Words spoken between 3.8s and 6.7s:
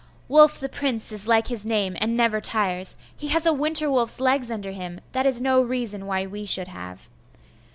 wolf's legs under him; that is no reason why we should